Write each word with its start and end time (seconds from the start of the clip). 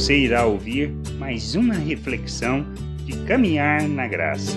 Você 0.00 0.16
irá 0.16 0.46
ouvir 0.46 0.88
mais 1.18 1.54
uma 1.54 1.74
reflexão 1.74 2.64
de 3.04 3.22
caminhar 3.26 3.86
na 3.86 4.08
graça. 4.08 4.56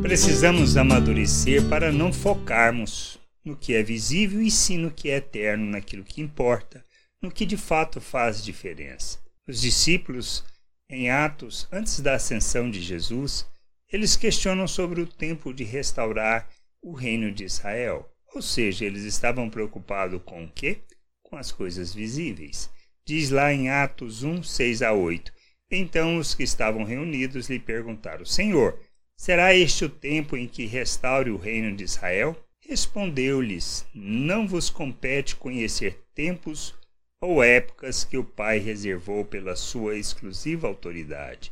Precisamos 0.00 0.76
amadurecer 0.76 1.68
para 1.68 1.90
não 1.90 2.12
focarmos 2.12 3.18
no 3.44 3.56
que 3.56 3.74
é 3.74 3.82
visível 3.82 4.40
e 4.40 4.48
sim 4.48 4.78
no 4.78 4.92
que 4.92 5.10
é 5.10 5.16
eterno, 5.16 5.68
naquilo 5.68 6.04
que 6.04 6.20
importa, 6.20 6.84
no 7.20 7.32
que 7.32 7.44
de 7.44 7.56
fato 7.56 8.00
faz 8.00 8.40
diferença. 8.44 9.18
Os 9.44 9.60
discípulos, 9.60 10.44
em 10.88 11.10
Atos, 11.10 11.66
antes 11.72 11.98
da 11.98 12.14
ascensão 12.14 12.70
de 12.70 12.80
Jesus, 12.80 13.44
eles 13.92 14.14
questionam 14.14 14.68
sobre 14.68 15.00
o 15.00 15.06
tempo 15.06 15.52
de 15.52 15.64
restaurar 15.64 16.48
o 16.80 16.92
reino 16.92 17.32
de 17.32 17.42
Israel. 17.42 18.08
Ou 18.32 18.40
seja, 18.40 18.84
eles 18.84 19.02
estavam 19.02 19.50
preocupados 19.50 20.22
com 20.24 20.44
o 20.44 20.48
quê? 20.48 20.78
Com 21.24 21.36
as 21.36 21.50
coisas 21.50 21.92
visíveis. 21.92 22.70
Diz 23.08 23.30
lá 23.30 23.54
em 23.54 23.70
Atos 23.70 24.22
1, 24.22 24.42
6 24.42 24.82
a 24.82 24.92
8. 24.92 25.32
Então 25.70 26.18
os 26.18 26.34
que 26.34 26.42
estavam 26.42 26.84
reunidos 26.84 27.48
lhe 27.48 27.58
perguntaram: 27.58 28.22
Senhor, 28.22 28.78
será 29.16 29.54
este 29.54 29.86
o 29.86 29.88
tempo 29.88 30.36
em 30.36 30.46
que 30.46 30.66
restaure 30.66 31.30
o 31.30 31.38
reino 31.38 31.74
de 31.74 31.84
Israel? 31.84 32.36
Respondeu-lhes: 32.60 33.86
Não 33.94 34.46
vos 34.46 34.68
compete 34.68 35.36
conhecer 35.36 36.04
tempos 36.14 36.74
ou 37.18 37.42
épocas 37.42 38.04
que 38.04 38.18
o 38.18 38.24
Pai 38.24 38.58
reservou 38.58 39.24
pela 39.24 39.56
sua 39.56 39.96
exclusiva 39.96 40.68
autoridade, 40.68 41.50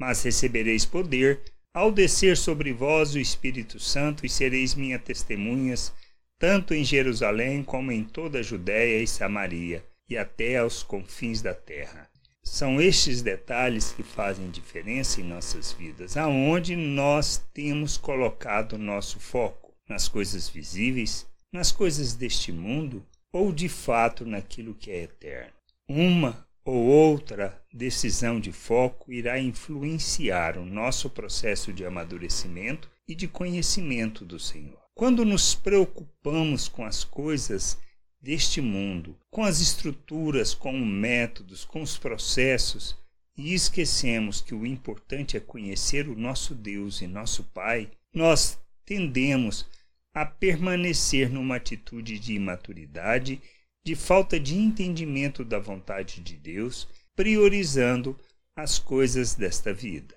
mas 0.00 0.22
recebereis 0.22 0.86
poder 0.86 1.42
ao 1.74 1.92
descer 1.92 2.34
sobre 2.34 2.72
vós 2.72 3.14
o 3.14 3.18
Espírito 3.18 3.78
Santo 3.78 4.24
e 4.24 4.28
sereis 4.30 4.74
minhas 4.74 5.02
testemunhas, 5.02 5.92
tanto 6.38 6.72
em 6.72 6.82
Jerusalém 6.82 7.62
como 7.62 7.92
em 7.92 8.02
toda 8.02 8.38
a 8.38 8.42
Judéia 8.42 9.02
e 9.02 9.06
Samaria 9.06 9.84
e 10.08 10.16
até 10.16 10.58
aos 10.58 10.82
confins 10.82 11.40
da 11.42 11.54
terra. 11.54 12.08
São 12.42 12.80
estes 12.80 13.22
detalhes 13.22 13.92
que 13.92 14.02
fazem 14.02 14.50
diferença 14.50 15.20
em 15.20 15.24
nossas 15.24 15.72
vidas, 15.72 16.16
aonde 16.16 16.76
nós 16.76 17.42
temos 17.54 17.96
colocado 17.96 18.76
nosso 18.76 19.18
foco 19.18 19.74
nas 19.88 20.08
coisas 20.08 20.48
visíveis, 20.48 21.26
nas 21.52 21.72
coisas 21.72 22.14
deste 22.14 22.52
mundo 22.52 23.04
ou 23.32 23.52
de 23.52 23.68
fato 23.68 24.26
naquilo 24.26 24.74
que 24.74 24.90
é 24.90 25.02
eterno. 25.04 25.52
Uma 25.88 26.46
ou 26.64 26.84
outra 26.84 27.62
decisão 27.72 28.40
de 28.40 28.52
foco 28.52 29.12
irá 29.12 29.38
influenciar 29.38 30.56
o 30.56 30.64
nosso 30.64 31.10
processo 31.10 31.72
de 31.72 31.84
amadurecimento 31.84 32.90
e 33.06 33.14
de 33.14 33.28
conhecimento 33.28 34.24
do 34.24 34.38
Senhor. 34.38 34.78
Quando 34.94 35.24
nos 35.24 35.54
preocupamos 35.54 36.68
com 36.68 36.84
as 36.84 37.04
coisas 37.04 37.78
deste 38.24 38.62
mundo, 38.62 39.18
com 39.30 39.44
as 39.44 39.60
estruturas, 39.60 40.54
com 40.54 40.80
os 40.80 40.86
métodos, 40.86 41.62
com 41.62 41.82
os 41.82 41.98
processos, 41.98 42.96
e 43.36 43.52
esquecemos 43.52 44.40
que 44.40 44.54
o 44.54 44.64
importante 44.64 45.36
é 45.36 45.40
conhecer 45.40 46.08
o 46.08 46.16
nosso 46.16 46.54
Deus 46.54 47.02
e 47.02 47.06
nosso 47.06 47.44
Pai, 47.52 47.90
nós 48.14 48.58
tendemos 48.86 49.68
a 50.14 50.24
permanecer 50.24 51.28
numa 51.28 51.56
atitude 51.56 52.18
de 52.18 52.32
imaturidade, 52.32 53.42
de 53.84 53.94
falta 53.94 54.40
de 54.40 54.54
entendimento 54.56 55.44
da 55.44 55.58
vontade 55.58 56.22
de 56.22 56.34
Deus, 56.38 56.88
priorizando 57.14 58.18
as 58.56 58.78
coisas 58.78 59.34
desta 59.34 59.74
vida. 59.74 60.16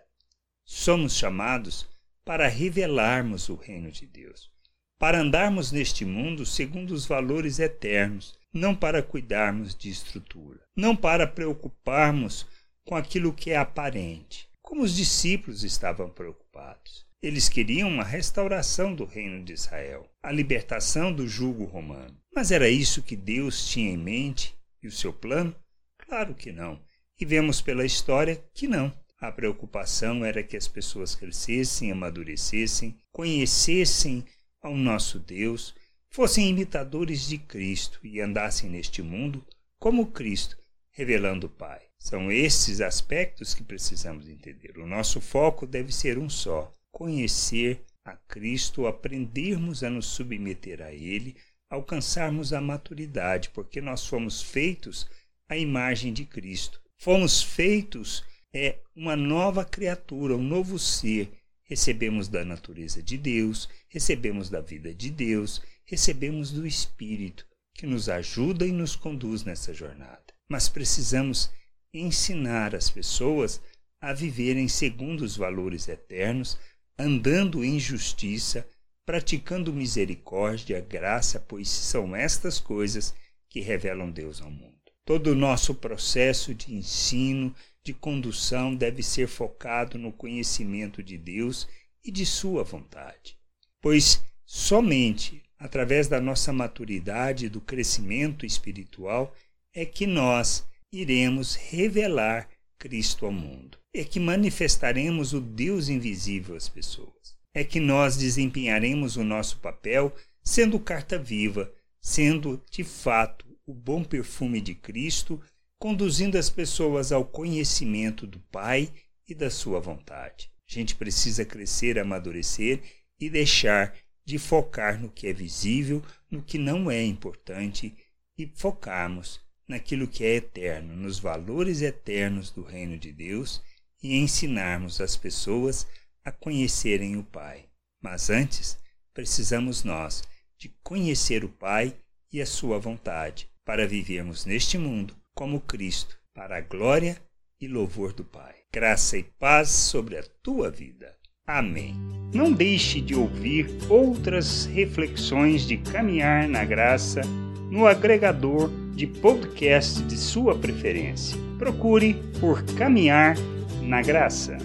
Somos 0.64 1.14
chamados 1.14 1.86
para 2.24 2.48
revelarmos 2.48 3.50
o 3.50 3.56
reino 3.56 3.92
de 3.92 4.06
Deus 4.06 4.50
para 5.00 5.20
andarmos 5.20 5.72
neste 5.72 6.04
mundo 6.06 6.46
segundo 6.46 6.92
os 6.92 7.06
valores 7.06 7.60
eternos, 7.60 8.36
não 8.54 8.76
para 8.76 9.04
cuidarmos 9.04 9.76
de 9.76 9.90
estrutura, 9.90 10.60
não 10.76 10.96
para 10.96 11.28
preocuparmos 11.28 12.46
com 12.86 12.96
aquilo 12.96 13.34
que 13.34 13.52
é 13.52 13.58
aparente, 13.58 14.48
como 14.62 14.82
os 14.82 14.96
discípulos 14.96 15.64
estavam 15.64 16.10
preocupados. 16.10 17.06
Eles 17.22 17.50
queriam 17.50 17.90
uma 17.90 18.04
restauração 18.04 18.94
do 18.94 19.04
reino 19.04 19.44
de 19.44 19.54
Israel, 19.54 20.10
a 20.22 20.32
libertação 20.32 21.12
do 21.12 21.28
jugo 21.28 21.66
romano. 21.66 22.16
Mas 22.34 22.52
era 22.52 22.70
isso 22.70 23.02
que 23.02 23.16
Deus 23.16 23.68
tinha 23.68 23.92
em 23.92 23.98
mente 23.98 24.56
e 24.82 24.88
o 24.88 24.92
seu 24.92 25.12
plano? 25.12 25.56
Claro 25.98 26.36
que 26.36 26.52
não. 26.52 26.80
E 27.20 27.26
vemos 27.26 27.62
pela 27.62 27.86
história 27.86 28.42
que 28.54 28.68
não. 28.68 28.94
A 29.20 29.32
preocupação 29.32 30.24
era 30.24 30.44
que 30.44 30.56
as 30.56 30.68
pessoas 30.68 31.16
crescessem, 31.16 31.92
amadurecessem, 31.92 32.96
conhecessem 33.12 34.24
ao 34.62 34.76
nosso 34.76 35.20
Deus, 35.20 35.74
fossem 36.10 36.50
imitadores 36.50 37.28
de 37.28 37.38
Cristo 37.38 38.00
e 38.04 38.20
andassem 38.22 38.70
neste 38.70 39.02
mundo 39.02 39.46
como 39.80 40.08
Cristo, 40.08 40.58
revelando 40.92 41.48
o 41.48 41.50
Pai. 41.50 41.82
São 42.00 42.32
esses 42.32 42.82
aspectos 42.82 43.54
que 43.54 43.64
precisamos 43.64 44.28
entender. 44.28 44.78
O 44.78 44.88
nosso 44.88 45.20
foco 45.20 45.66
deve 45.66 45.92
ser 45.92 46.18
um 46.18 46.30
só: 46.30 46.72
conhecer 46.92 47.84
a 48.06 48.16
Cristo, 48.16 48.88
aprendermos 48.88 49.84
a 49.84 49.90
nos 49.90 50.08
submeter 50.08 50.82
a 50.82 50.94
Ele, 50.94 51.36
alcançarmos 51.70 52.54
a 52.54 52.62
maturidade, 52.62 53.50
porque 53.50 53.82
nós 53.82 54.08
fomos 54.08 54.42
feitos 54.42 55.08
à 55.50 55.58
imagem 55.58 56.14
de 56.14 56.26
Cristo. 56.26 56.82
Fomos 56.98 57.42
feitos 57.42 58.24
é 58.54 58.80
uma 58.96 59.16
nova 59.16 59.64
criatura, 59.66 60.36
um 60.36 60.42
novo 60.42 60.80
ser 60.80 61.32
recebemos 61.68 62.28
da 62.28 62.44
natureza 62.44 63.04
de 63.04 63.18
Deus, 63.18 63.70
recebemos 63.90 64.50
da 64.50 64.62
vida 64.62 64.94
de 64.94 65.12
Deus, 65.12 65.62
recebemos 65.86 66.52
do 66.52 66.66
Espírito, 66.66 67.46
que 67.74 67.86
nos 67.86 68.10
ajuda 68.10 68.66
e 68.66 68.72
nos 68.72 68.96
conduz 68.96 69.44
nessa 69.44 69.74
jornada. 69.74 70.24
Mas 70.50 70.70
precisamos 70.70 71.52
ensinar 71.94 72.74
as 72.74 72.90
pessoas 72.90 73.62
a 74.00 74.14
viverem 74.14 74.68
segundo 74.68 75.22
os 75.22 75.36
valores 75.36 75.88
eternos, 75.88 76.58
andando 76.98 77.64
em 77.64 77.80
justiça, 77.80 78.68
praticando 79.06 79.74
misericórdia, 79.74 80.80
graça, 80.80 81.40
pois 81.40 81.70
são 81.70 82.16
estas 82.16 82.60
coisas 82.60 83.14
que 83.50 83.60
revelam 83.60 84.10
Deus 84.10 84.42
ao 84.42 84.50
mundo. 84.50 84.78
Todo 85.06 85.28
o 85.28 85.36
nosso 85.36 85.74
processo 85.74 86.54
de 86.54 86.74
ensino, 86.74 87.56
de 87.88 87.94
condução 87.94 88.76
deve 88.76 89.02
ser 89.02 89.30
focado 89.30 89.98
no 89.98 90.12
conhecimento 90.12 91.02
de 91.02 91.18
Deus 91.18 91.66
e 92.04 92.12
de 92.12 92.26
Sua 92.26 92.62
vontade. 92.62 93.38
Pois 93.82 94.22
somente 94.46 95.42
através 95.58 96.10
da 96.10 96.20
nossa 96.20 96.52
maturidade 96.52 97.46
e 97.46 97.50
do 97.50 97.62
crescimento 97.62 98.46
espiritual 98.46 99.34
é 99.74 99.86
que 99.86 100.06
nós 100.06 100.68
iremos 100.92 101.56
revelar 101.56 102.50
Cristo 102.78 103.26
ao 103.26 103.32
mundo. 103.32 103.78
É 103.94 104.04
que 104.04 104.20
manifestaremos 104.20 105.32
o 105.32 105.40
Deus 105.40 105.88
invisível 105.88 106.58
às 106.58 106.68
pessoas. 106.68 107.38
É 107.54 107.64
que 107.64 107.80
nós 107.80 108.18
desempenharemos 108.18 109.16
o 109.16 109.24
nosso 109.24 109.60
papel 109.60 110.14
sendo 110.44 110.78
carta 110.78 111.18
viva, 111.18 111.72
sendo 112.02 112.62
de 112.70 112.84
fato 112.84 113.48
o 113.66 113.74
bom 113.74 114.04
perfume 114.04 114.60
de 114.60 114.76
Cristo 114.76 115.42
conduzindo 115.80 116.38
as 116.38 116.50
pessoas 116.50 117.12
ao 117.12 117.24
conhecimento 117.24 118.26
do 118.26 118.40
Pai 118.40 118.92
e 119.28 119.36
da 119.36 119.50
sua 119.50 119.80
vontade. 119.80 120.52
A 120.68 120.74
gente 120.74 120.96
precisa 120.96 121.46
crescer, 121.46 122.00
amadurecer 122.00 122.82
e 123.20 123.30
deixar 123.30 123.96
de 124.26 124.38
focar 124.38 125.00
no 125.00 125.10
que 125.10 125.28
é 125.28 125.34
visível, 125.34 126.04
no 126.30 126.42
que 126.42 126.58
não 126.58 126.90
é 126.90 127.04
importante 127.04 127.96
e 128.38 128.52
focarmos 128.56 129.40
naquilo 129.68 130.08
que 130.08 130.24
é 130.24 130.36
eterno, 130.36 130.96
nos 130.96 131.20
valores 131.20 131.82
eternos 131.82 132.50
do 132.52 132.64
reino 132.64 132.98
de 132.98 133.12
Deus 133.12 133.62
e 134.02 134.18
ensinarmos 134.18 135.00
as 135.00 135.16
pessoas 135.16 135.88
a 136.24 136.32
conhecerem 136.32 137.18
o 137.18 137.24
Pai. 137.24 137.70
Mas 138.02 138.30
antes, 138.30 138.78
precisamos 139.14 139.84
nós 139.84 140.24
de 140.58 140.70
conhecer 140.84 141.44
o 141.44 141.50
Pai 141.50 141.96
e 142.32 142.42
a 142.42 142.46
sua 142.46 142.80
vontade 142.80 143.50
para 143.64 143.88
vivermos 143.88 144.46
neste 144.46 144.78
mundo 144.78 145.16
como 145.38 145.62
Cristo, 145.62 146.18
para 146.34 146.58
a 146.58 146.62
glória 146.62 147.16
e 147.62 147.68
louvor 147.68 148.12
do 148.12 148.24
Pai. 148.24 148.56
Graça 148.74 149.20
e 149.20 149.24
paz 149.24 149.70
sobre 149.70 150.18
a 150.18 150.24
tua 150.42 150.72
vida. 150.72 151.16
Amém. 151.46 151.96
Não 152.34 152.52
deixe 152.52 153.00
de 153.00 153.14
ouvir 153.14 153.70
outras 153.88 154.66
reflexões 154.66 155.62
de 155.62 155.78
caminhar 155.78 156.48
na 156.48 156.66
graça 156.66 157.22
no 157.70 157.86
agregador 157.86 158.72
de 158.96 159.06
podcast 159.06 160.02
de 160.04 160.18
sua 160.18 160.58
preferência. 160.58 161.38
Procure 161.60 162.16
por 162.40 162.64
Caminhar 162.76 163.36
na 163.84 164.02
Graça. 164.02 164.58